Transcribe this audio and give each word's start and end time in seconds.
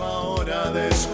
ahora 0.00 0.70
descubrir. 0.70 1.12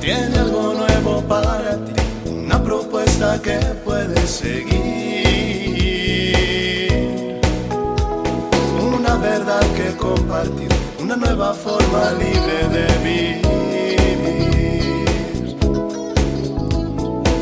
Tiene 0.00 0.38
algo 0.38 0.74
nuevo 0.74 1.22
para 1.22 1.76
ti, 1.84 1.92
una 2.30 2.62
propuesta 2.62 3.40
que 3.40 3.58
puedes 3.84 4.30
seguir. 4.30 4.74
Una 8.80 9.16
verdad 9.16 9.62
que 9.76 9.96
compartir, 9.96 10.68
una 11.00 11.16
nueva 11.16 11.54
forma 11.54 12.12
libre 12.12 12.68
de 12.76 12.86
vivir. 13.02 13.44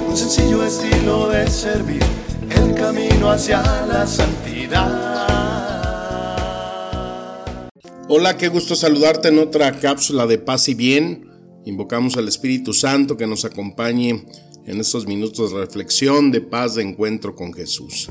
Un 0.08 0.16
sencillo 0.16 0.64
estilo 0.64 1.28
de 1.28 1.48
servir, 1.48 2.04
el 2.50 2.74
camino 2.74 3.30
hacia 3.30 3.62
la 3.86 4.06
santidad. 4.06 5.21
Hola, 8.14 8.36
qué 8.36 8.48
gusto 8.48 8.76
saludarte 8.76 9.28
en 9.28 9.38
otra 9.38 9.80
cápsula 9.80 10.26
de 10.26 10.36
paz 10.36 10.68
y 10.68 10.74
bien. 10.74 11.30
Invocamos 11.64 12.18
al 12.18 12.28
Espíritu 12.28 12.74
Santo 12.74 13.16
que 13.16 13.26
nos 13.26 13.46
acompañe 13.46 14.26
en 14.66 14.80
estos 14.80 15.06
minutos 15.06 15.50
de 15.50 15.60
reflexión, 15.60 16.30
de 16.30 16.42
paz, 16.42 16.74
de 16.74 16.82
encuentro 16.82 17.34
con 17.34 17.54
Jesús. 17.54 18.10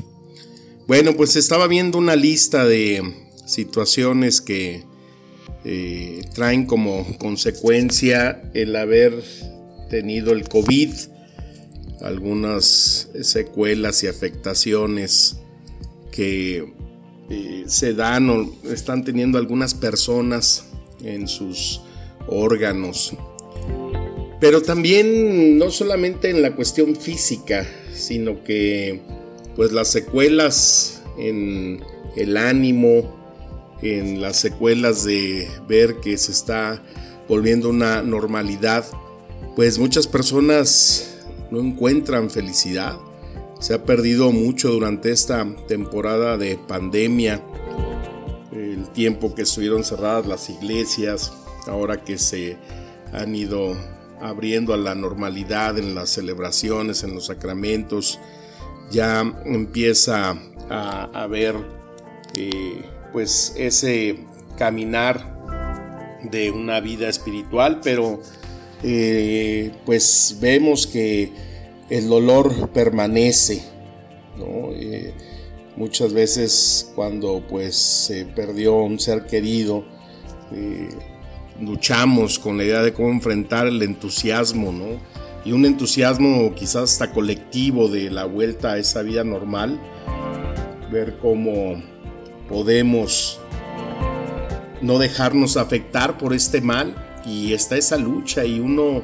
Bueno, 0.88 1.14
pues 1.14 1.36
estaba 1.36 1.68
viendo 1.68 1.98
una 1.98 2.16
lista 2.16 2.64
de 2.64 3.14
situaciones 3.46 4.40
que 4.40 4.82
eh, 5.64 6.22
traen 6.34 6.66
como 6.66 7.06
consecuencia 7.18 8.50
el 8.54 8.74
haber 8.74 9.22
tenido 9.88 10.32
el 10.32 10.48
COVID, 10.48 10.90
algunas 12.00 13.08
secuelas 13.22 14.02
y 14.02 14.08
afectaciones 14.08 15.36
que 16.10 16.81
eh, 17.30 17.64
se 17.66 17.94
dan 17.94 18.28
o 18.30 18.52
están 18.70 19.04
teniendo 19.04 19.38
algunas 19.38 19.74
personas 19.74 20.66
en 21.02 21.28
sus 21.28 21.80
órganos. 22.26 23.14
Pero 24.40 24.60
también 24.60 25.58
no 25.58 25.70
solamente 25.70 26.30
en 26.30 26.42
la 26.42 26.54
cuestión 26.56 26.96
física, 26.96 27.66
sino 27.94 28.42
que 28.42 29.00
pues 29.54 29.72
las 29.72 29.88
secuelas 29.88 31.02
en 31.18 31.82
el 32.16 32.36
ánimo, 32.36 33.16
en 33.82 34.20
las 34.20 34.38
secuelas 34.38 35.04
de 35.04 35.48
ver 35.68 35.96
que 35.96 36.16
se 36.18 36.32
está 36.32 36.82
volviendo 37.28 37.68
una 37.68 38.02
normalidad, 38.02 38.84
pues 39.54 39.78
muchas 39.78 40.06
personas 40.06 41.18
no 41.50 41.60
encuentran 41.60 42.30
felicidad. 42.30 42.98
Se 43.62 43.74
ha 43.74 43.84
perdido 43.84 44.32
mucho 44.32 44.72
durante 44.72 45.12
esta 45.12 45.46
temporada 45.68 46.36
de 46.36 46.56
pandemia, 46.58 47.40
el 48.50 48.88
tiempo 48.88 49.36
que 49.36 49.42
estuvieron 49.42 49.84
cerradas 49.84 50.26
las 50.26 50.50
iglesias, 50.50 51.32
ahora 51.68 52.02
que 52.02 52.18
se 52.18 52.56
han 53.12 53.36
ido 53.36 53.76
abriendo 54.20 54.74
a 54.74 54.76
la 54.76 54.96
normalidad 54.96 55.78
en 55.78 55.94
las 55.94 56.10
celebraciones, 56.10 57.04
en 57.04 57.14
los 57.14 57.26
sacramentos, 57.26 58.18
ya 58.90 59.20
empieza 59.44 60.36
a 60.68 61.04
haber 61.14 61.54
eh, 62.34 62.84
pues 63.12 63.54
ese 63.56 64.24
caminar 64.58 65.38
de 66.24 66.50
una 66.50 66.80
vida 66.80 67.08
espiritual, 67.08 67.78
pero 67.80 68.20
eh, 68.82 69.70
pues 69.86 70.38
vemos 70.40 70.88
que 70.88 71.51
el 71.92 72.08
dolor 72.08 72.70
permanece, 72.70 73.62
eh, 74.74 75.12
muchas 75.76 76.14
veces 76.14 76.90
cuando 76.94 77.42
pues 77.46 77.76
se 77.76 78.24
perdió 78.24 78.76
un 78.76 78.98
ser 78.98 79.26
querido, 79.26 79.84
eh, 80.52 80.88
luchamos 81.60 82.38
con 82.38 82.56
la 82.56 82.64
idea 82.64 82.80
de 82.80 82.94
cómo 82.94 83.10
enfrentar 83.10 83.66
el 83.66 83.82
entusiasmo, 83.82 84.72
¿no? 84.72 84.98
Y 85.44 85.52
un 85.52 85.66
entusiasmo 85.66 86.54
quizás 86.54 86.92
hasta 86.92 87.12
colectivo 87.12 87.88
de 87.88 88.10
la 88.10 88.24
vuelta 88.24 88.72
a 88.72 88.78
esa 88.78 89.02
vida 89.02 89.22
normal, 89.22 89.78
ver 90.90 91.18
cómo 91.18 91.82
podemos 92.48 93.38
no 94.80 94.98
dejarnos 94.98 95.58
afectar 95.58 96.16
por 96.16 96.32
este 96.32 96.62
mal 96.62 96.94
y 97.26 97.52
está 97.52 97.76
esa 97.76 97.98
lucha 97.98 98.46
y 98.46 98.60
uno 98.60 99.02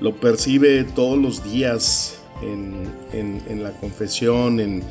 lo 0.00 0.18
percibe 0.18 0.84
todos 0.84 1.18
los 1.18 1.44
días 1.44 2.19
en, 2.42 3.62
la 3.62 3.72
confesión, 3.72 4.60
en, 4.60 4.82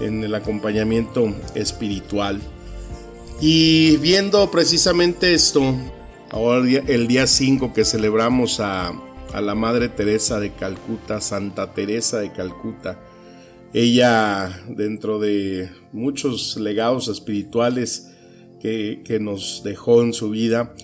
el 0.00 0.34
acompañamiento 0.34 1.34
espiritual. 1.54 2.40
Y 3.40 3.96
viendo 3.98 4.50
precisamente 4.50 5.34
esto, 5.34 5.74
ahora 6.30 6.66
el 6.86 7.06
día 7.06 7.26
5 7.26 7.72
que 7.72 7.84
celebramos 7.84 8.60
a, 8.60 8.92
la 9.34 9.54
Madre 9.56 9.88
Teresa 9.88 10.38
de 10.38 10.52
Calcuta, 10.52 11.20
Santa 11.20 11.72
Teresa 11.74 12.20
de 12.20 12.30
Calcuta, 12.32 13.00
ella, 13.72 14.62
dentro 14.68 15.18
de 15.18 15.68
muchos 15.90 16.56
legados 16.56 17.08
espirituales 17.08 18.12
que, 18.60 19.18
nos 19.20 19.62
dejó 19.64 20.02
en 20.02 20.12
su 20.12 20.30
vida, 20.30 20.74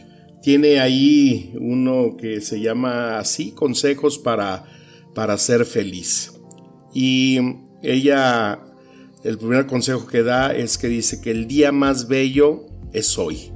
tiene 0.42 0.80
ahí 0.80 1.54
uno 1.60 2.16
que 2.18 2.40
se 2.40 2.60
llama 2.60 3.18
así, 3.18 3.52
consejos 3.52 4.18
para, 4.18 4.64
para 5.14 5.36
ser 5.38 5.64
feliz. 5.64 6.32
Y 6.94 7.38
ella, 7.82 8.60
el 9.24 9.38
primer 9.38 9.66
consejo 9.66 10.06
que 10.06 10.22
da 10.22 10.54
es 10.54 10.78
que 10.78 10.88
dice 10.88 11.20
que 11.20 11.30
el 11.30 11.46
día 11.46 11.72
más 11.72 12.08
bello 12.08 12.66
es 12.92 13.18
hoy. 13.18 13.52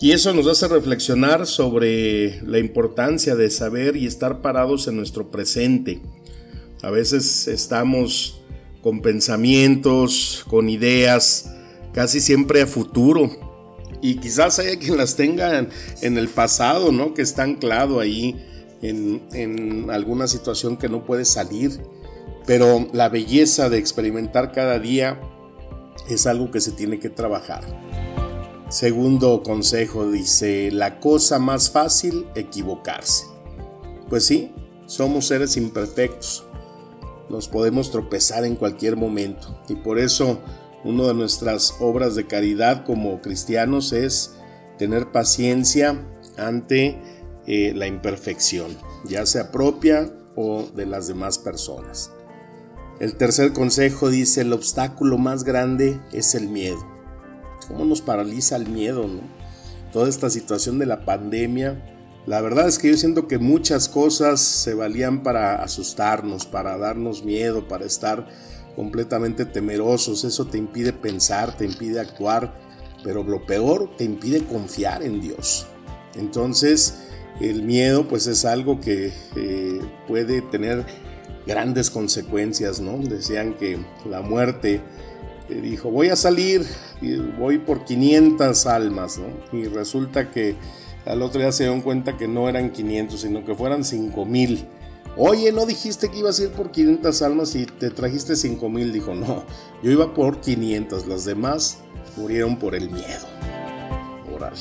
Y 0.00 0.12
eso 0.12 0.34
nos 0.34 0.46
hace 0.46 0.68
reflexionar 0.68 1.46
sobre 1.46 2.42
la 2.42 2.58
importancia 2.58 3.36
de 3.36 3.50
saber 3.50 3.96
y 3.96 4.06
estar 4.06 4.42
parados 4.42 4.88
en 4.88 4.96
nuestro 4.96 5.30
presente 5.30 6.00
a 6.84 6.90
veces 6.90 7.48
estamos 7.48 8.42
con 8.82 9.00
pensamientos, 9.00 10.44
con 10.50 10.68
ideas, 10.68 11.50
casi 11.94 12.20
siempre 12.20 12.60
a 12.60 12.66
futuro. 12.66 13.30
Y 14.02 14.16
quizás 14.16 14.58
haya 14.58 14.78
quien 14.78 14.98
las 14.98 15.16
tenga 15.16 15.66
en 16.02 16.18
el 16.18 16.28
pasado, 16.28 16.92
¿no? 16.92 17.14
Que 17.14 17.22
está 17.22 17.42
anclado 17.42 18.00
ahí 18.00 18.36
en, 18.88 19.90
alguna 19.90 20.26
situación 20.26 20.76
que 20.76 20.88
no 20.88 21.04
puede 21.04 21.24
salir. 21.24 21.80
Pero 22.46 22.86
la 22.92 23.08
belleza 23.08 23.70
de 23.70 23.78
experimentar 23.78 24.52
cada 24.52 24.78
día 24.78 25.20
es 26.08 26.26
algo 26.26 26.50
que 26.50 26.60
se 26.60 26.72
tiene 26.72 26.98
que 26.98 27.08
trabajar. 27.08 27.62
Segundo 28.68 29.42
consejo 29.42 30.10
dice, 30.10 30.70
la 30.70 31.00
cosa 31.00 31.38
más 31.38 31.70
fácil, 31.70 32.26
equivocarse. 32.34 33.26
Pues 34.08 34.26
sí, 34.26 34.52
somos 34.86 35.26
seres 35.26 35.56
imperfectos 35.56 36.44
nos 37.28 37.48
podemos 37.48 37.90
tropezar 37.90 38.44
en 38.44 38.56
cualquier 38.56 38.96
momento. 38.96 39.60
Y 39.68 39.74
por 39.74 39.98
eso 39.98 40.38
una 40.84 41.08
de 41.08 41.14
nuestras 41.14 41.74
obras 41.80 42.14
de 42.14 42.26
caridad 42.26 42.84
como 42.84 43.20
cristianos 43.20 43.92
es 43.92 44.34
tener 44.78 45.12
paciencia 45.12 46.00
ante 46.36 46.98
eh, 47.46 47.72
la 47.74 47.86
imperfección, 47.86 48.76
ya 49.04 49.26
sea 49.26 49.50
propia 49.50 50.10
o 50.36 50.64
de 50.74 50.86
las 50.86 51.06
demás 51.06 51.38
personas. 51.38 52.10
El 53.00 53.16
tercer 53.16 53.52
consejo 53.52 54.10
dice, 54.10 54.42
el 54.42 54.52
obstáculo 54.52 55.18
más 55.18 55.44
grande 55.44 56.00
es 56.12 56.34
el 56.34 56.48
miedo. 56.48 56.78
¿Cómo 57.68 57.84
nos 57.84 58.02
paraliza 58.02 58.56
el 58.56 58.68
miedo? 58.68 59.08
No? 59.08 59.20
Toda 59.92 60.08
esta 60.08 60.30
situación 60.30 60.78
de 60.78 60.86
la 60.86 61.04
pandemia 61.04 61.82
la 62.26 62.40
verdad 62.40 62.66
es 62.68 62.78
que 62.78 62.88
yo 62.88 62.96
siento 62.96 63.28
que 63.28 63.38
muchas 63.38 63.88
cosas 63.90 64.40
se 64.40 64.72
valían 64.72 65.22
para 65.22 65.62
asustarnos, 65.62 66.46
para 66.46 66.78
darnos 66.78 67.22
miedo, 67.22 67.68
para 67.68 67.84
estar 67.84 68.26
completamente 68.74 69.44
temerosos. 69.44 70.24
Eso 70.24 70.46
te 70.46 70.56
impide 70.56 70.94
pensar, 70.94 71.54
te 71.54 71.66
impide 71.66 72.00
actuar, 72.00 72.58
pero 73.02 73.22
lo 73.22 73.44
peor 73.44 73.94
te 73.98 74.04
impide 74.04 74.42
confiar 74.44 75.02
en 75.02 75.20
Dios. 75.20 75.66
Entonces, 76.14 77.03
el 77.40 77.62
miedo 77.62 78.06
pues 78.08 78.26
es 78.26 78.44
algo 78.44 78.80
que 78.80 79.12
eh, 79.36 79.80
puede 80.06 80.42
tener 80.42 80.84
grandes 81.46 81.90
consecuencias, 81.90 82.80
¿no? 82.80 82.98
Decían 82.98 83.54
que 83.54 83.78
la 84.08 84.22
muerte 84.22 84.80
eh, 85.48 85.60
dijo, 85.60 85.90
voy 85.90 86.08
a 86.08 86.16
salir 86.16 86.64
y 87.00 87.16
voy 87.16 87.58
por 87.58 87.84
500 87.84 88.66
almas, 88.66 89.18
¿no? 89.18 89.58
Y 89.58 89.64
resulta 89.64 90.30
que 90.30 90.56
al 91.04 91.22
otro 91.22 91.40
día 91.40 91.52
se 91.52 91.64
dieron 91.64 91.82
cuenta 91.82 92.16
que 92.16 92.28
no 92.28 92.48
eran 92.48 92.70
500, 92.70 93.20
sino 93.20 93.44
que 93.44 93.54
fueran 93.54 93.84
5000. 93.84 94.66
Oye, 95.16 95.52
¿no 95.52 95.66
dijiste 95.66 96.08
que 96.08 96.18
ibas 96.18 96.40
a 96.40 96.44
ir 96.44 96.50
por 96.50 96.70
500 96.70 97.22
almas 97.22 97.54
y 97.54 97.66
te 97.66 97.90
trajiste 97.90 98.36
5000? 98.36 98.92
Dijo, 98.92 99.14
no, 99.14 99.44
yo 99.82 99.90
iba 99.90 100.14
por 100.14 100.40
500, 100.40 101.06
las 101.06 101.24
demás 101.24 101.78
murieron 102.16 102.58
por 102.58 102.74
el 102.74 102.90
miedo. 102.90 103.26
Oral. 104.34 104.54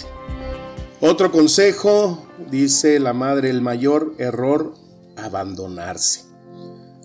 Otro 1.05 1.33
consejo, 1.33 2.25
dice 2.49 2.97
la 2.97 3.11
madre, 3.11 3.49
el 3.49 3.59
mayor 3.59 4.15
error, 4.19 4.73
abandonarse. 5.17 6.21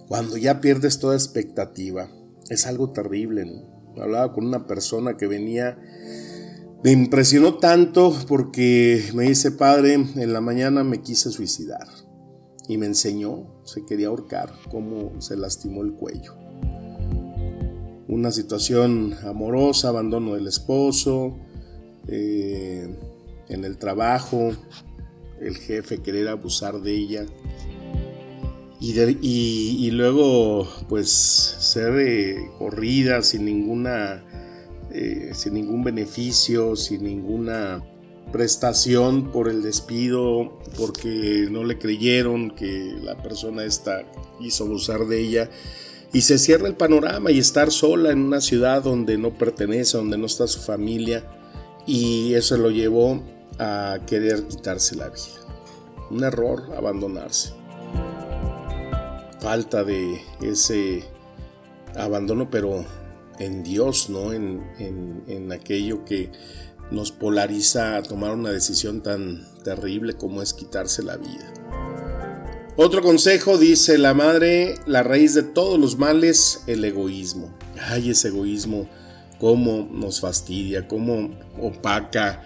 Cuando 0.07 0.37
ya 0.37 0.61
pierdes 0.61 1.01
toda 1.01 1.17
expectativa, 1.17 2.09
es 2.49 2.69
algo 2.69 2.93
terrible. 2.93 3.65
Hablaba 4.01 4.33
con 4.33 4.47
una 4.47 4.69
persona 4.69 5.17
que 5.17 5.27
venía 5.27 5.77
Me 6.85 6.93
impresionó 6.93 7.55
tanto 7.55 8.17
porque 8.29 9.03
me 9.15 9.25
dice, 9.25 9.51
padre, 9.51 9.95
en 9.95 10.33
la 10.33 10.41
mañana 10.41 10.85
me 10.85 11.03
quise 11.03 11.33
suicidar. 11.33 11.89
Y 12.69 12.79
me 12.79 12.87
enseñó, 12.87 13.65
se 13.65 13.85
quería 13.85 14.07
ahorcar, 14.07 14.53
cómo 14.71 15.21
se 15.21 15.37
lastimó 15.37 15.83
el 15.83 15.95
cuello. 15.95 16.37
Una 18.07 18.31
situación 18.31 19.17
amorosa, 19.25 19.89
abandono 19.89 20.37
del 20.37 20.47
esposo, 20.47 21.37
eh, 22.07 22.95
en 23.49 23.65
el 23.65 23.79
trabajo, 23.79 24.53
el 25.41 25.57
jefe 25.57 25.99
querer 25.99 26.29
abusar 26.29 26.81
de 26.81 26.95
ella. 26.95 27.27
Y, 28.81 29.91
luego, 29.91 30.69
pues, 30.89 31.11
ser 31.11 31.99
eh, 31.99 32.51
corrida 32.59 33.23
sin 33.23 33.45
ninguna 33.45 34.23
eh, 34.91 35.33
sin 35.35 35.55
ningún 35.55 35.85
beneficio, 35.85 36.75
sin 36.75 37.05
ninguna 37.05 37.85
prestación 38.33 39.31
por 39.33 39.49
el 39.49 39.63
despido, 39.63 40.59
porque 40.79 41.47
no 41.51 41.65
le 41.65 41.79
creyeron 41.79 42.51
que 42.51 42.95
la 43.03 43.23
persona 43.23 43.65
esta 43.65 44.05
hizo 44.41 44.65
abusar 44.65 45.07
de 45.07 45.21
ella. 45.21 45.51
Y 46.13 46.23
se 46.23 46.39
cierra 46.39 46.69
el 46.69 46.75
panorama 46.75 47.31
y 47.31 47.39
estar 47.39 47.71
sola 47.71 48.13
en 48.13 48.21
una 48.21 48.41
ciudad 48.41 48.83
donde 48.83 49.19
no 49.19 49.37
pertenece, 49.37 49.99
donde 49.99 50.17
no 50.17 50.25
está 50.25 50.47
su 50.47 50.61
familia. 50.61 51.25
Y 51.87 52.33
eso 52.33 52.57
lo 52.57 52.71
llevó 52.71 53.23
a 53.59 53.99
querer 54.07 54.47
quitarse 54.47 54.97
la 54.97 55.09
vida. 55.09 55.41
Un 56.11 56.25
error 56.25 56.73
abandonarse. 56.77 57.53
Falta 59.41 59.85
de 59.85 60.21
ese 60.41 61.05
abandono, 61.95 62.51
pero 62.51 62.85
en 63.39 63.63
Dios, 63.63 64.11
¿no? 64.11 64.33
En, 64.33 64.63
en, 64.79 65.53
aquello 65.53 66.05
que 66.05 66.31
nos 66.91 67.13
polariza 67.13 67.97
a 67.97 68.03
tomar 68.03 68.33
una 68.33 68.51
decisión 68.51 69.03
tan 69.03 69.47
terrible 69.63 70.15
como 70.15 70.43
es 70.43 70.53
quitarse 70.53 71.03
la 71.03 71.17
vida. 71.17 71.53
Otro 72.77 73.03
consejo 73.03 73.59
dice 73.59 73.99
la 73.99 74.15
madre, 74.15 74.77
la 74.87 75.03
raíz 75.03 75.35
de 75.35 75.43
todos 75.43 75.79
los 75.81 75.99
males, 75.99 76.63
el 76.67 76.85
egoísmo. 76.85 77.53
Ay, 77.81 78.11
ese 78.11 78.29
egoísmo, 78.29 78.89
cómo 79.41 79.89
nos 79.91 80.21
fastidia, 80.21 80.87
cómo 80.87 81.31
opaca, 81.61 82.43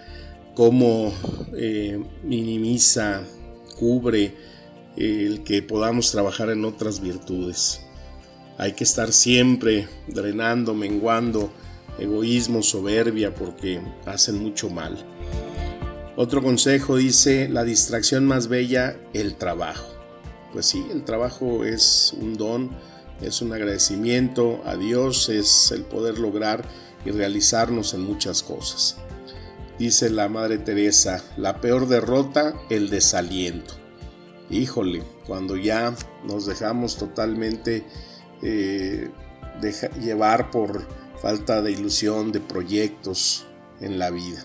cómo 0.55 1.13
eh, 1.55 2.03
minimiza, 2.23 3.23
cubre 3.77 4.35
el 4.95 5.43
que 5.43 5.61
podamos 5.61 6.11
trabajar 6.11 6.49
en 6.49 6.65
otras 6.65 7.01
virtudes. 7.01 7.81
Hay 8.57 8.73
que 8.73 8.83
estar 8.83 9.11
siempre 9.11 9.87
drenando, 10.07 10.73
menguando 10.73 11.51
egoísmo, 11.97 12.61
soberbia, 12.61 13.33
porque 13.33 13.81
hacen 14.05 14.41
mucho 14.41 14.69
mal. 14.69 15.05
Otro 16.15 16.43
consejo 16.43 16.97
dice, 16.97 17.49
la 17.49 17.63
distracción 17.63 18.25
más 18.25 18.47
bella, 18.47 18.97
el 19.13 19.35
trabajo. 19.35 19.87
Pues 20.51 20.67
sí, 20.67 20.85
el 20.91 21.03
trabajo 21.03 21.65
es 21.65 22.13
un 22.19 22.37
don, 22.37 22.69
es 23.21 23.41
un 23.41 23.51
agradecimiento 23.53 24.61
a 24.65 24.75
Dios, 24.75 25.29
es 25.29 25.71
el 25.71 25.81
poder 25.81 26.19
lograr 26.19 26.63
y 27.03 27.09
realizarnos 27.09 27.95
en 27.95 28.01
muchas 28.01 28.43
cosas. 28.43 28.97
Dice 29.83 30.09
la 30.09 30.29
Madre 30.29 30.59
Teresa, 30.59 31.21
la 31.35 31.59
peor 31.59 31.89
derrota, 31.89 32.53
el 32.69 32.89
desaliento. 32.89 33.73
Híjole, 34.49 35.03
cuando 35.27 35.57
ya 35.57 35.93
nos 36.23 36.45
dejamos 36.45 36.95
totalmente 36.95 37.83
eh, 38.41 39.09
llevar 40.01 40.51
por 40.51 40.87
falta 41.21 41.61
de 41.61 41.73
ilusión, 41.73 42.31
de 42.31 42.39
proyectos 42.39 43.45
en 43.81 43.99
la 43.99 44.09
vida. 44.09 44.41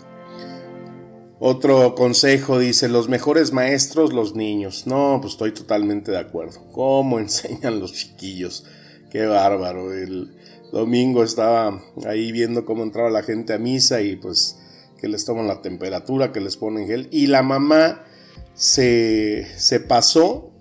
Otro 1.39 1.95
consejo 1.95 2.59
dice, 2.59 2.89
los 2.89 3.09
mejores 3.09 3.53
maestros, 3.53 4.13
los 4.13 4.35
niños. 4.35 4.89
No, 4.89 5.21
pues 5.21 5.35
estoy 5.35 5.53
totalmente 5.53 6.11
de 6.11 6.19
acuerdo. 6.19 6.67
¿Cómo 6.73 7.19
enseñan 7.21 7.79
los 7.79 7.93
chiquillos? 7.93 8.65
Qué 9.09 9.25
bárbaro. 9.27 9.95
El 9.95 10.37
domingo 10.73 11.23
estaba 11.23 11.81
ahí 12.07 12.33
viendo 12.33 12.65
cómo 12.65 12.83
entraba 12.83 13.09
la 13.09 13.23
gente 13.23 13.53
a 13.55 13.59
misa 13.59 14.01
y 14.01 14.17
pues 14.17 14.57
que 14.99 15.09
les 15.09 15.25
toman 15.25 15.47
la 15.47 15.63
temperatura, 15.63 16.33
que 16.33 16.41
les 16.41 16.57
ponen 16.57 16.87
gel. 16.87 17.09
Y 17.11 17.29
la 17.29 17.43
mamá 17.43 18.05
se, 18.55 19.47
se 19.57 19.81
pasó 19.81 20.53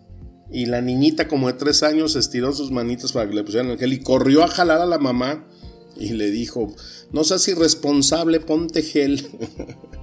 y 0.49 0.67
la 0.67 0.81
niñita 0.81 1.27
como 1.27 1.47
de 1.47 1.53
tres 1.53 1.83
años 1.83 2.15
estiró 2.15 2.53
sus 2.53 2.71
manitas 2.71 3.11
para 3.11 3.27
que 3.27 3.35
le 3.35 3.43
pusieran 3.43 3.69
el 3.69 3.77
gel 3.77 3.93
y 3.93 3.99
corrió 3.99 4.43
a 4.43 4.47
jalar 4.47 4.79
a 4.79 4.85
la 4.85 4.97
mamá 4.97 5.47
y 5.95 6.09
le 6.09 6.31
dijo, 6.31 6.73
no 7.11 7.23
seas 7.23 7.47
irresponsable, 7.47 8.39
ponte 8.39 8.81
gel. 8.81 9.27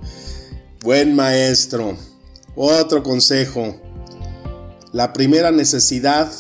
Buen 0.83 1.15
maestro. 1.15 1.97
Otro 2.57 3.03
consejo. 3.03 3.81
La 4.93 5.13
primera 5.13 5.51
necesidad, 5.51 6.31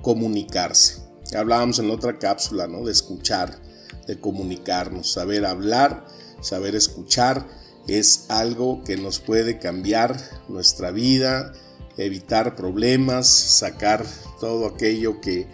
comunicarse. 0.00 1.02
Hablábamos 1.36 1.78
en 1.78 1.90
otra 1.90 2.18
cápsula, 2.18 2.66
¿no? 2.66 2.84
De 2.84 2.92
escuchar, 2.92 3.60
de 4.06 4.18
comunicarnos, 4.18 5.12
saber 5.12 5.46
hablar, 5.46 6.06
saber 6.42 6.74
escuchar 6.74 7.48
es 7.88 8.26
algo 8.28 8.84
que 8.84 8.96
nos 8.96 9.18
puede 9.18 9.58
cambiar 9.58 10.16
nuestra 10.48 10.90
vida, 10.90 11.52
evitar 11.96 12.54
problemas, 12.54 13.28
sacar 13.28 14.04
todo 14.40 14.66
aquello 14.66 15.20
que 15.20 15.46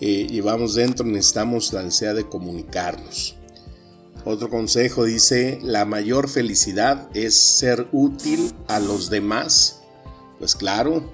eh, 0.00 0.26
llevamos 0.28 0.74
dentro, 0.74 1.06
necesitamos 1.06 1.72
la 1.72 1.80
ansiedad 1.80 2.14
de 2.14 2.28
comunicarnos. 2.28 3.36
Otro 4.24 4.48
consejo 4.48 5.04
dice, 5.04 5.58
la 5.62 5.84
mayor 5.84 6.28
felicidad 6.28 7.08
es 7.14 7.34
ser 7.34 7.88
útil 7.90 8.52
a 8.68 8.78
los 8.78 9.10
demás. 9.10 9.80
Pues 10.38 10.54
claro, 10.54 11.12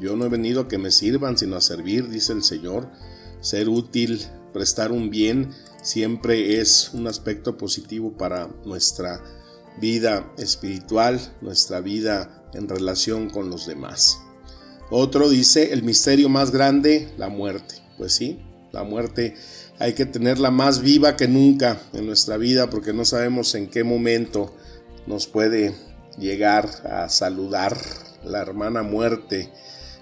yo 0.00 0.16
no 0.16 0.24
he 0.26 0.28
venido 0.28 0.62
a 0.62 0.68
que 0.68 0.78
me 0.78 0.90
sirvan, 0.90 1.38
sino 1.38 1.56
a 1.56 1.60
servir, 1.60 2.08
dice 2.08 2.32
el 2.32 2.42
Señor. 2.42 2.88
Ser 3.40 3.68
útil, 3.68 4.20
prestar 4.52 4.90
un 4.90 5.10
bien, 5.10 5.54
siempre 5.82 6.60
es 6.60 6.90
un 6.92 7.06
aspecto 7.06 7.56
positivo 7.56 8.16
para 8.16 8.48
nuestra 8.64 9.22
vida 9.80 10.30
espiritual, 10.38 11.20
nuestra 11.40 11.80
vida 11.80 12.44
en 12.54 12.68
relación 12.68 13.30
con 13.30 13.50
los 13.50 13.66
demás. 13.66 14.18
Otro 14.90 15.28
dice, 15.28 15.72
el 15.72 15.82
misterio 15.82 16.28
más 16.28 16.50
grande, 16.50 17.12
la 17.16 17.28
muerte. 17.28 17.76
Pues 17.96 18.12
sí, 18.12 18.40
la 18.72 18.82
muerte 18.82 19.36
hay 19.78 19.94
que 19.94 20.06
tenerla 20.06 20.50
más 20.50 20.80
viva 20.80 21.16
que 21.16 21.28
nunca 21.28 21.80
en 21.92 22.06
nuestra 22.06 22.36
vida 22.36 22.68
porque 22.70 22.92
no 22.92 23.04
sabemos 23.04 23.54
en 23.54 23.68
qué 23.68 23.84
momento 23.84 24.54
nos 25.06 25.26
puede 25.26 25.74
llegar 26.18 26.68
a 26.84 27.08
saludar 27.08 27.76
la 28.24 28.40
hermana 28.40 28.82
muerte, 28.82 29.50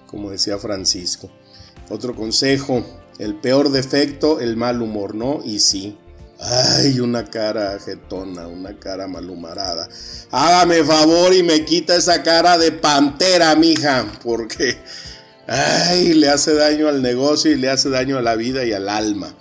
como 0.07 0.31
decía 0.31 0.57
Francisco. 0.57 1.29
Otro 1.89 2.15
consejo, 2.15 2.83
el 3.19 3.35
peor 3.35 3.69
defecto, 3.69 4.39
el 4.39 4.57
mal 4.57 4.81
humor, 4.81 5.13
¿no? 5.13 5.41
Y 5.45 5.59
sí, 5.59 5.97
Ay, 6.41 7.01
una 7.01 7.25
cara 7.25 7.77
jetona, 7.79 8.47
una 8.47 8.79
cara 8.79 9.09
malhumorada. 9.09 9.89
Hágame 10.31 10.85
favor 10.85 11.33
y 11.33 11.43
me 11.43 11.65
quita 11.65 11.97
esa 11.97 12.23
cara 12.23 12.57
de 12.57 12.71
pantera, 12.71 13.53
mija, 13.55 14.05
porque 14.23 14.77
ay, 15.47 16.13
le 16.13 16.29
hace 16.29 16.53
daño 16.53 16.87
al 16.87 17.01
negocio 17.01 17.51
y 17.51 17.55
le 17.55 17.69
hace 17.69 17.89
daño 17.89 18.17
a 18.17 18.21
la 18.21 18.37
vida 18.37 18.63
y 18.63 18.71
al 18.71 18.87
alma. 18.87 19.35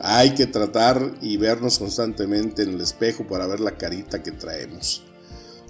Hay 0.00 0.34
que 0.34 0.46
tratar 0.46 1.12
y 1.20 1.36
vernos 1.36 1.78
constantemente 1.78 2.62
en 2.62 2.70
el 2.70 2.80
espejo 2.80 3.26
para 3.26 3.46
ver 3.46 3.60
la 3.60 3.76
carita 3.76 4.22
que 4.22 4.32
traemos. 4.32 5.04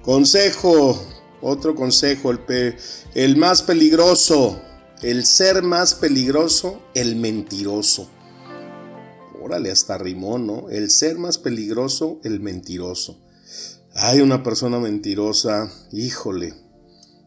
Consejo, 0.03 0.97
otro 1.41 1.75
consejo, 1.75 2.31
el, 2.31 2.77
el 3.15 3.37
más 3.37 3.63
peligroso, 3.63 4.63
el 5.03 5.25
ser 5.25 5.63
más 5.63 5.95
peligroso, 5.95 6.83
el 6.95 7.17
mentiroso 7.17 8.09
órale, 9.43 9.71
hasta 9.71 9.99
rimó, 9.99 10.39
¿no? 10.39 10.71
El 10.71 10.91
ser 10.91 11.19
más 11.19 11.39
peligroso, 11.39 12.21
el 12.25 12.41
mentiroso. 12.41 13.19
Hay 13.95 14.21
una 14.21 14.43
persona 14.43 14.79
mentirosa, 14.79 15.71
híjole, 15.93 16.55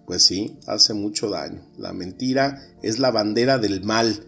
pues 0.05 0.23
sí, 0.23 0.57
hace 0.65 0.93
mucho 0.93 1.29
daño. 1.29 1.61
La 1.77 1.93
mentira 1.93 2.61
es 2.81 2.99
la 2.99 3.11
bandera 3.11 3.59
del 3.59 3.83
mal. 3.83 4.23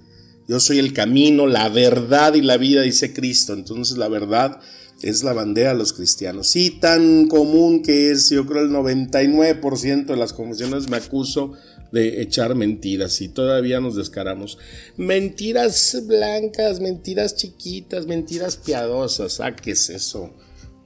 Yo 0.48 0.60
soy 0.60 0.80
el 0.80 0.94
camino, 0.94 1.48
la 1.48 1.70
verdad 1.70 2.36
y 2.36 2.42
la 2.42 2.58
vida, 2.58 2.82
dice 2.82 3.13
Cristo. 3.13 3.54
Entonces 3.54 3.98
la 3.98 4.08
verdad 4.08 4.60
es 5.01 5.24
la 5.24 5.34
bandera 5.34 5.74
de 5.74 5.77
los 5.77 5.94
cristianos. 5.94 6.48
Sí, 6.48 6.72
tan 6.72 7.27
común 7.27 7.84
que 7.84 8.12
es, 8.12 8.30
yo 8.30 8.46
creo 8.46 8.63
el 8.63 8.72
99% 8.72 10.06
de 10.06 10.16
las 10.16 10.34
confesiones 10.34 10.89
me 10.89 10.98
acuso 10.98 11.54
de 11.91 12.22
echar 12.22 12.56
mentiras 12.56 13.22
y 13.22 13.29
todavía 13.29 13.79
nos 13.79 13.96
descaramos. 13.96 14.58
Mentiras 14.96 15.98
blancas, 16.06 16.79
mentiras 16.79 17.36
chiquitas, 17.36 18.08
mentiras 18.08 18.58
piadosas. 18.58 19.39
Ah, 19.39 19.56
¿qué 19.56 19.72
es 19.72 19.89
eso? 19.89 20.34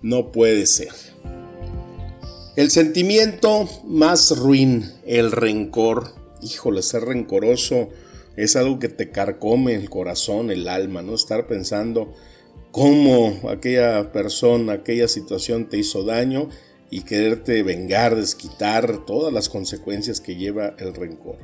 No 0.01 0.31
puede 0.31 0.65
ser. 0.65 0.89
El 2.55 2.70
sentimiento 2.70 3.70
más 3.86 4.38
ruin, 4.38 4.91
el 5.05 5.31
rencor. 5.31 6.15
Híjole, 6.41 6.81
ser 6.81 7.03
rencoroso 7.03 7.89
es 8.36 8.55
algo 8.55 8.79
que 8.79 8.89
te 8.89 9.12
carcome 9.12 9.75
el 9.75 9.89
corazón, 9.89 10.51
el 10.51 10.67
alma, 10.67 11.01
¿no? 11.01 11.15
Estar 11.15 11.48
pensando 11.48 12.13
cómo 12.72 13.50
aquella 13.50 14.12
persona, 14.12 14.74
aquella 14.74 15.08
situación 15.08 15.70
te 15.70 15.77
hizo 15.77 16.03
daño 16.03 16.50
y 16.92 17.02
quererte 17.02 17.64
vengar, 17.64 18.16
desquitar 18.16 19.06
todas 19.06 19.34
las 19.34 19.50
consecuencias 19.50 20.22
que 20.22 20.36
lleva 20.36 20.76
el 20.78 20.94
rencor. 20.94 21.38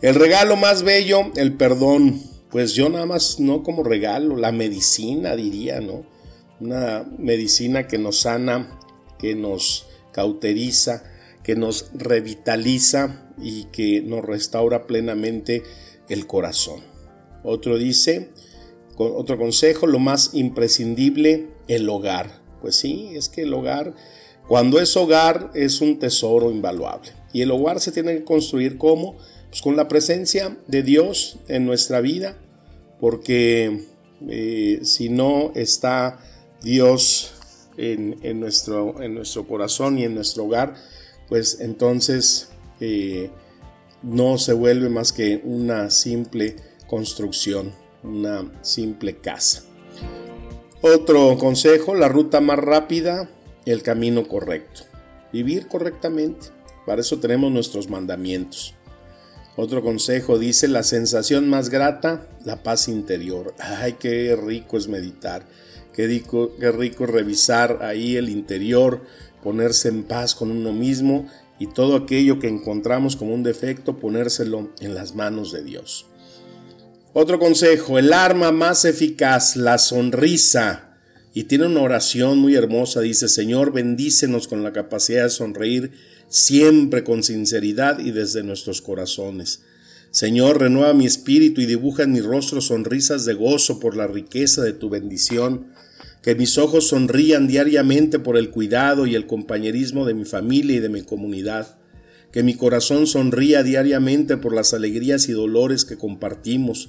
El 0.00 0.14
regalo 0.14 0.56
más 0.56 0.82
bello, 0.82 1.32
el 1.36 1.54
perdón. 1.54 2.22
Pues 2.50 2.74
yo 2.74 2.88
nada 2.88 3.04
más 3.04 3.40
no 3.40 3.62
como 3.62 3.82
regalo, 3.82 4.36
la 4.36 4.52
medicina 4.52 5.34
diría, 5.34 5.80
¿no? 5.80 6.06
Una 6.60 7.04
medicina 7.18 7.86
que 7.86 7.98
nos 7.98 8.20
sana, 8.20 8.78
que 9.18 9.34
nos 9.34 9.86
cauteriza, 10.12 11.02
que 11.42 11.56
nos 11.56 11.90
revitaliza 11.94 13.32
y 13.40 13.64
que 13.64 14.00
nos 14.00 14.24
restaura 14.24 14.86
plenamente 14.86 15.64
el 16.08 16.26
corazón. 16.26 16.80
Otro 17.42 17.76
dice, 17.76 18.30
otro 18.96 19.36
consejo, 19.36 19.86
lo 19.86 19.98
más 19.98 20.30
imprescindible, 20.32 21.48
el 21.68 21.88
hogar. 21.88 22.40
Pues 22.60 22.76
sí, 22.76 23.10
es 23.14 23.28
que 23.28 23.42
el 23.42 23.54
hogar, 23.54 23.94
cuando 24.48 24.80
es 24.80 24.96
hogar, 24.96 25.50
es 25.54 25.80
un 25.80 25.98
tesoro 25.98 26.50
invaluable. 26.50 27.10
Y 27.32 27.42
el 27.42 27.50
hogar 27.50 27.80
se 27.80 27.92
tiene 27.92 28.14
que 28.14 28.24
construir 28.24 28.78
como, 28.78 29.16
pues 29.48 29.60
con 29.62 29.76
la 29.76 29.88
presencia 29.88 30.56
de 30.66 30.82
Dios 30.82 31.38
en 31.48 31.66
nuestra 31.66 32.00
vida, 32.00 32.38
porque 33.00 33.84
eh, 34.28 34.80
si 34.82 35.08
no 35.08 35.52
está 35.54 36.18
Dios 36.62 37.32
en, 37.76 38.40
nuestro, 38.40 39.02
en 39.02 39.14
nuestro 39.14 39.46
corazón 39.46 39.98
y 39.98 40.04
en 40.04 40.14
nuestro 40.14 40.44
hogar, 40.44 40.74
pues 41.28 41.60
entonces 41.60 42.48
eh, 42.80 43.30
no 44.02 44.38
se 44.38 44.52
vuelve 44.52 44.88
más 44.88 45.12
que 45.12 45.40
una 45.44 45.90
simple 45.90 46.56
construcción 46.86 47.72
una 48.06 48.50
simple 48.62 49.16
casa. 49.16 49.64
Otro 50.80 51.36
consejo, 51.38 51.94
la 51.94 52.08
ruta 52.08 52.40
más 52.40 52.58
rápida, 52.58 53.28
el 53.72 53.82
camino 53.82 54.26
correcto. 54.26 54.82
Vivir 55.32 55.66
correctamente. 55.66 56.48
Para 56.86 57.00
eso 57.00 57.18
tenemos 57.18 57.50
nuestros 57.50 57.90
mandamientos. 57.90 58.74
Otro 59.56 59.82
consejo 59.82 60.38
dice 60.38 60.68
la 60.68 60.82
sensación 60.82 61.48
más 61.48 61.70
grata, 61.70 62.26
la 62.44 62.62
paz 62.62 62.88
interior. 62.88 63.54
Ay, 63.58 63.94
qué 63.98 64.36
rico 64.36 64.76
es 64.76 64.86
meditar. 64.86 65.46
Qué 65.92 66.06
rico, 66.06 66.52
qué 66.60 66.70
rico 66.70 67.06
revisar 67.06 67.82
ahí 67.82 68.16
el 68.16 68.28
interior, 68.28 69.02
ponerse 69.42 69.88
en 69.88 70.04
paz 70.04 70.34
con 70.34 70.50
uno 70.50 70.72
mismo 70.72 71.26
y 71.58 71.68
todo 71.68 71.96
aquello 71.96 72.38
que 72.38 72.48
encontramos 72.48 73.16
como 73.16 73.32
un 73.32 73.42
defecto, 73.42 73.96
ponérselo 73.96 74.70
en 74.80 74.94
las 74.94 75.14
manos 75.14 75.52
de 75.52 75.64
Dios. 75.64 76.06
Otro 77.14 77.38
consejo, 77.38 77.98
el 77.98 78.12
arma 78.12 78.52
más 78.52 78.84
eficaz, 78.84 79.56
la 79.56 79.78
sonrisa. 79.78 80.85
Y 81.36 81.44
tiene 81.44 81.66
una 81.66 81.82
oración 81.82 82.38
muy 82.38 82.54
hermosa, 82.54 83.02
dice, 83.02 83.28
Señor, 83.28 83.70
bendícenos 83.70 84.48
con 84.48 84.62
la 84.62 84.72
capacidad 84.72 85.24
de 85.24 85.28
sonreír 85.28 85.90
siempre 86.28 87.04
con 87.04 87.22
sinceridad 87.22 87.98
y 87.98 88.10
desde 88.10 88.42
nuestros 88.42 88.80
corazones. 88.80 89.60
Señor, 90.10 90.58
renueva 90.58 90.94
mi 90.94 91.04
espíritu 91.04 91.60
y 91.60 91.66
dibuja 91.66 92.04
en 92.04 92.12
mi 92.12 92.22
rostro 92.22 92.62
sonrisas 92.62 93.26
de 93.26 93.34
gozo 93.34 93.80
por 93.80 93.98
la 93.98 94.06
riqueza 94.06 94.64
de 94.64 94.72
tu 94.72 94.88
bendición. 94.88 95.66
Que 96.22 96.34
mis 96.34 96.56
ojos 96.56 96.88
sonrían 96.88 97.48
diariamente 97.48 98.18
por 98.18 98.38
el 98.38 98.48
cuidado 98.48 99.06
y 99.06 99.14
el 99.14 99.26
compañerismo 99.26 100.06
de 100.06 100.14
mi 100.14 100.24
familia 100.24 100.76
y 100.76 100.80
de 100.80 100.88
mi 100.88 101.02
comunidad. 101.02 101.76
Que 102.32 102.42
mi 102.42 102.54
corazón 102.54 103.06
sonría 103.06 103.62
diariamente 103.62 104.38
por 104.38 104.54
las 104.54 104.72
alegrías 104.72 105.28
y 105.28 105.32
dolores 105.32 105.84
que 105.84 105.98
compartimos 105.98 106.88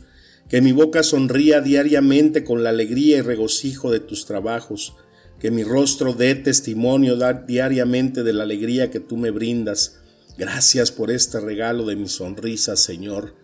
que 0.50 0.62
mi 0.62 0.72
boca 0.72 1.04
sonría 1.04 1.62
diariamente 1.62 2.44
con 2.44 2.64
la 2.64 2.70
alegría 2.70 3.18
y 3.18 3.22
regocijo 3.22 3.92
de 3.92 4.00
tus 4.00 4.26
trabajos, 4.26 4.96
que 5.40 5.52
mi 5.52 5.64
rostro 5.64 6.14
dé 6.14 6.36
testimonio 6.36 7.18
diariamente 7.46 8.24
de 8.24 8.34
la 8.34 8.44
alegría 8.44 8.90
que 8.90 9.00
tú 9.00 9.18
me 9.18 9.32
brindas. 9.32 10.00
Gracias 10.38 10.92
por 10.92 11.12
este 11.12 11.40
regalo 11.40 11.86
de 11.86 11.96
mi 11.96 12.08
sonrisa, 12.08 12.76
Señor. 12.76 13.36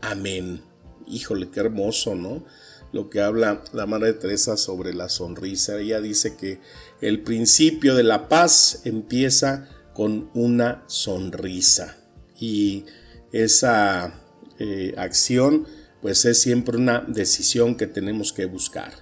Amén. 0.00 0.62
Híjole, 1.06 1.50
qué 1.50 1.60
hermoso, 1.60 2.14
¿no? 2.14 2.44
Lo 2.92 3.08
que 3.08 3.20
habla 3.20 3.64
la 3.72 3.86
Madre 3.86 4.12
Teresa 4.12 4.56
sobre 4.56 4.92
la 4.94 5.08
sonrisa. 5.08 5.78
Ella 5.78 6.00
dice 6.00 6.36
que 6.36 6.60
el 7.00 7.22
principio 7.22 7.94
de 7.94 8.02
la 8.02 8.28
paz 8.28 8.82
empieza 8.84 9.68
con 9.94 10.30
una 10.34 10.84
sonrisa. 10.86 11.96
Y 12.38 12.84
esa 13.32 14.14
eh, 14.58 14.94
acción 14.96 15.66
pues 16.02 16.24
es 16.24 16.40
siempre 16.40 16.76
una 16.76 17.04
decisión 17.06 17.76
que 17.76 17.86
tenemos 17.86 18.32
que 18.32 18.46
buscar. 18.46 18.92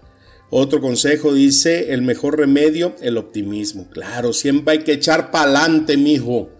Otro 0.51 0.81
consejo 0.81 1.35
dice, 1.35 1.93
el 1.93 2.03
mejor 2.03 2.39
remedio, 2.39 2.97
el 3.03 3.19
optimismo. 3.19 3.89
Claro, 3.91 4.33
siempre 4.33 4.73
hay 4.73 4.79
que 4.85 4.93
echar 4.93 5.31
pa'lante, 5.31 5.97
mijo. 5.97 6.51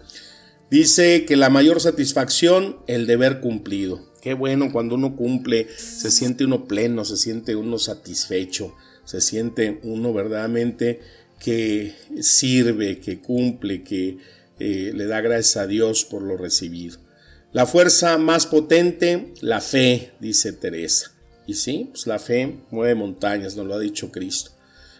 Dice 0.71 1.25
que 1.25 1.37
la 1.37 1.49
mayor 1.49 1.81
satisfacción, 1.81 2.77
el 2.87 3.07
deber 3.07 3.41
cumplido. 3.41 4.07
Qué 4.21 4.35
bueno 4.35 4.71
cuando 4.73 4.97
uno 4.97 5.17
cumple, 5.17 5.69
se 5.77 6.11
siente 6.11 6.45
uno 6.45 6.67
pleno, 6.67 7.07
se 7.07 7.17
siente 7.17 7.57
uno 7.57 7.79
satisfecho, 7.79 8.75
se 9.05 9.23
siente 9.23 9.81
uno 9.83 10.13
verdaderamente 10.13 11.01
que 11.41 11.95
sirve, 12.21 13.01
que 13.01 13.21
cumple, 13.21 13.83
que 13.85 14.19
eh, 14.59 14.93
le 14.95 15.07
da 15.07 15.23
gracias 15.23 15.57
a 15.57 15.67
Dios 15.67 16.05
por 16.05 16.23
lo 16.23 16.37
recibido. 16.37 16.99
La 17.59 17.67
fuerza 17.67 18.19
más 18.19 18.47
potente, 18.47 19.35
la 19.41 19.61
fe, 19.61 20.13
dice 20.21 20.53
Teresa. 20.53 21.11
Y 21.45 21.55
sí, 21.55 21.89
pues 21.91 22.07
la 22.07 22.21
fe 22.21 22.61
mueve 22.71 22.95
montañas, 22.95 23.57
nos 23.57 23.67
lo 23.67 23.75
ha 23.75 23.81
dicho 23.81 24.13
Cristo. 24.13 24.53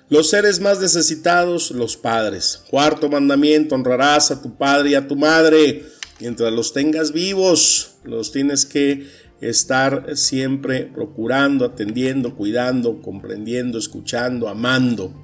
Los 0.09 0.31
seres 0.31 0.59
más 0.59 0.81
necesitados, 0.81 1.71
los 1.71 1.97
padres. 1.97 2.65
Cuarto 2.69 3.09
mandamiento, 3.09 3.77
honrarás 3.77 4.33
a 4.33 4.43
tu 4.43 4.57
padre 4.57 4.91
y 4.91 4.95
a 4.97 5.07
tu 5.07 5.15
madre. 5.15 5.85
Mientras 6.19 6.53
los 6.53 6.73
tengas 6.73 7.13
vivos, 7.13 7.93
los 8.03 8.33
tienes 8.33 8.67
que 8.67 9.07
estar 9.41 10.17
siempre 10.17 10.83
procurando, 10.83 11.65
atendiendo, 11.65 12.35
cuidando, 12.35 13.01
comprendiendo, 13.03 13.79
escuchando, 13.79 14.49
amando. 14.49 15.15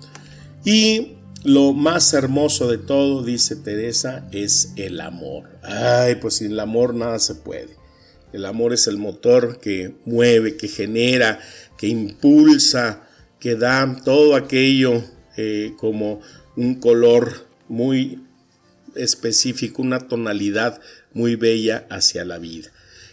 Y 0.64 1.16
lo 1.44 1.74
más 1.74 2.14
hermoso 2.14 2.70
de 2.70 2.78
todo, 2.78 3.22
dice 3.22 3.54
Teresa, 3.54 4.26
es 4.32 4.72
el 4.76 5.00
amor. 5.00 5.50
Ay, 5.62 6.16
pues 6.16 6.34
sin 6.34 6.52
el 6.52 6.60
amor 6.60 6.94
nada 6.94 7.18
se 7.18 7.34
puede. 7.34 7.76
El 8.32 8.46
amor 8.46 8.72
es 8.72 8.86
el 8.86 8.96
motor 8.96 9.60
que 9.60 9.94
mueve, 10.06 10.56
que 10.56 10.68
genera, 10.68 11.38
que 11.76 11.86
impulsa, 11.86 13.06
que 13.38 13.56
da 13.56 14.00
todo 14.04 14.36
aquello 14.36 15.04
eh, 15.36 15.74
como 15.78 16.22
un 16.56 16.76
color 16.76 17.46
muy 17.68 18.22
específico, 18.96 19.82
una 19.82 20.08
tonalidad 20.08 20.80
muy 21.12 21.36
bella 21.36 21.86
hacia 21.90 22.24
la 22.24 22.38
vida. 22.38 22.70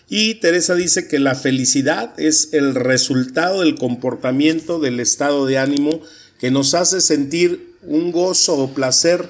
Y 0.07 0.35
Teresa 0.35 0.75
dice 0.75 1.07
que 1.07 1.19
la 1.19 1.35
felicidad 1.35 2.17
es 2.17 2.53
el 2.53 2.75
resultado 2.75 3.61
del 3.61 3.75
comportamiento, 3.75 4.79
del 4.79 5.01
estado 5.01 5.45
de 5.45 5.57
ánimo 5.57 6.01
que 6.39 6.49
nos 6.49 6.73
hace 6.73 7.01
sentir 7.01 7.70
un 7.83 8.11
gozo 8.11 8.57
o 8.57 8.73
placer, 8.73 9.29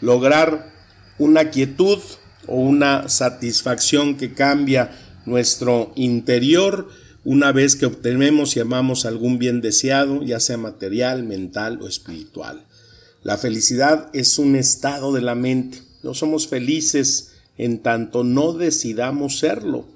lograr 0.00 0.72
una 1.18 1.50
quietud 1.50 1.98
o 2.46 2.56
una 2.56 3.08
satisfacción 3.08 4.16
que 4.16 4.34
cambia 4.34 4.90
nuestro 5.26 5.92
interior 5.94 6.88
una 7.24 7.52
vez 7.52 7.76
que 7.76 7.86
obtenemos 7.86 8.56
y 8.56 8.60
amamos 8.60 9.06
algún 9.06 9.38
bien 9.38 9.62
deseado, 9.62 10.22
ya 10.22 10.40
sea 10.40 10.58
material, 10.58 11.22
mental 11.22 11.80
o 11.80 11.88
espiritual. 11.88 12.66
La 13.22 13.38
felicidad 13.38 14.10
es 14.12 14.38
un 14.38 14.56
estado 14.56 15.12
de 15.12 15.22
la 15.22 15.34
mente. 15.34 15.82
No 16.02 16.12
somos 16.12 16.48
felices 16.48 17.30
en 17.56 17.78
tanto 17.78 18.24
no 18.24 18.52
decidamos 18.52 19.38
serlo. 19.38 19.86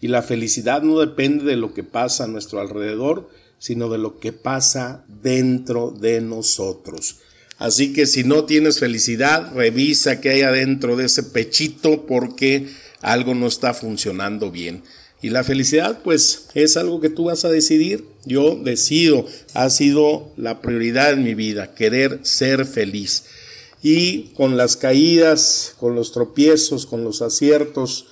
Y 0.00 0.08
la 0.08 0.22
felicidad 0.22 0.82
no 0.82 0.98
depende 0.98 1.44
de 1.44 1.56
lo 1.56 1.72
que 1.72 1.84
pasa 1.84 2.24
a 2.24 2.28
nuestro 2.28 2.60
alrededor, 2.60 3.30
sino 3.58 3.88
de 3.88 3.98
lo 3.98 4.18
que 4.18 4.32
pasa 4.32 5.04
dentro 5.22 5.90
de 5.90 6.20
nosotros. 6.20 7.20
Así 7.58 7.92
que 7.92 8.06
si 8.06 8.24
no 8.24 8.44
tienes 8.44 8.80
felicidad, 8.80 9.52
revisa 9.54 10.20
qué 10.20 10.30
hay 10.30 10.42
adentro 10.42 10.96
de 10.96 11.06
ese 11.06 11.22
pechito 11.22 12.06
porque 12.06 12.68
algo 13.00 13.34
no 13.34 13.46
está 13.46 13.72
funcionando 13.72 14.50
bien. 14.50 14.82
Y 15.22 15.30
la 15.30 15.42
felicidad 15.42 16.00
pues 16.04 16.48
es 16.54 16.76
algo 16.76 17.00
que 17.00 17.08
tú 17.08 17.24
vas 17.24 17.44
a 17.44 17.50
decidir. 17.50 18.04
Yo 18.26 18.56
decido, 18.56 19.26
ha 19.54 19.70
sido 19.70 20.30
la 20.36 20.60
prioridad 20.60 21.12
en 21.12 21.24
mi 21.24 21.34
vida, 21.34 21.74
querer 21.74 22.20
ser 22.22 22.66
feliz. 22.66 23.24
Y 23.82 24.32
con 24.34 24.56
las 24.56 24.76
caídas, 24.76 25.74
con 25.78 25.94
los 25.94 26.12
tropiezos, 26.12 26.86
con 26.86 27.04
los 27.04 27.22
aciertos, 27.22 28.06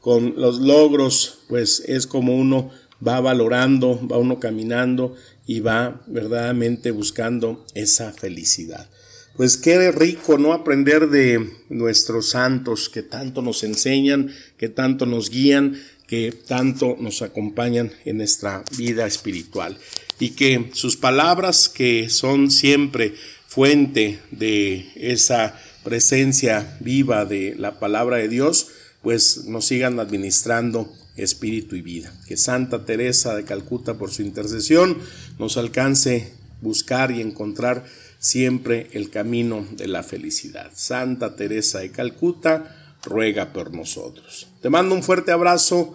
con 0.00 0.34
los 0.36 0.60
logros, 0.60 1.38
pues 1.48 1.82
es 1.86 2.06
como 2.06 2.36
uno 2.36 2.70
va 3.06 3.20
valorando, 3.20 3.98
va 4.06 4.18
uno 4.18 4.40
caminando 4.40 5.14
y 5.50 5.58
va 5.58 6.00
verdaderamente 6.06 6.92
buscando 6.92 7.66
esa 7.74 8.12
felicidad. 8.12 8.88
Pues 9.36 9.56
qué 9.56 9.90
rico, 9.90 10.38
¿no? 10.38 10.52
Aprender 10.52 11.08
de 11.08 11.44
nuestros 11.68 12.30
santos 12.30 12.88
que 12.88 13.02
tanto 13.02 13.42
nos 13.42 13.64
enseñan, 13.64 14.32
que 14.56 14.68
tanto 14.68 15.06
nos 15.06 15.28
guían, 15.28 15.76
que 16.06 16.30
tanto 16.30 16.96
nos 17.00 17.22
acompañan 17.22 17.90
en 18.04 18.18
nuestra 18.18 18.62
vida 18.78 19.08
espiritual 19.08 19.76
y 20.20 20.30
que 20.30 20.70
sus 20.72 20.96
palabras 20.96 21.68
que 21.68 22.08
son 22.10 22.52
siempre 22.52 23.16
fuente 23.48 24.20
de 24.30 24.86
esa 24.94 25.60
presencia 25.82 26.76
viva 26.78 27.24
de 27.24 27.56
la 27.58 27.80
palabra 27.80 28.18
de 28.18 28.28
Dios, 28.28 28.68
pues 29.02 29.46
nos 29.46 29.66
sigan 29.66 29.98
administrando 29.98 30.94
espíritu 31.22 31.76
y 31.76 31.82
vida. 31.82 32.12
Que 32.26 32.36
Santa 32.36 32.84
Teresa 32.84 33.34
de 33.34 33.44
Calcuta 33.44 33.94
por 33.94 34.10
su 34.10 34.22
intercesión 34.22 34.98
nos 35.38 35.56
alcance 35.56 36.32
buscar 36.60 37.10
y 37.10 37.20
encontrar 37.20 37.84
siempre 38.18 38.88
el 38.92 39.10
camino 39.10 39.66
de 39.76 39.88
la 39.88 40.02
felicidad. 40.02 40.70
Santa 40.74 41.36
Teresa 41.36 41.80
de 41.80 41.90
Calcuta 41.90 42.96
ruega 43.02 43.52
por 43.52 43.72
nosotros. 43.74 44.48
Te 44.60 44.70
mando 44.70 44.94
un 44.94 45.02
fuerte 45.02 45.32
abrazo, 45.32 45.94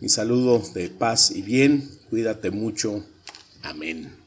mi 0.00 0.08
saludo 0.08 0.62
de 0.74 0.88
paz 0.88 1.30
y 1.30 1.42
bien, 1.42 1.90
cuídate 2.10 2.50
mucho. 2.50 3.04
Amén. 3.62 4.23